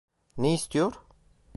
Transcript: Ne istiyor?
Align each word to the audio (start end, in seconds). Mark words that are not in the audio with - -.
Ne 0.37 0.53
istiyor? 0.53 0.93